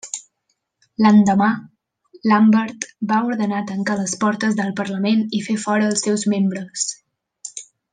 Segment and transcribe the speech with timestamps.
[1.05, 1.49] L'endemà,
[2.31, 6.93] Lambert va ordenar tancar les portes del Parlament i fer fora els seus membres.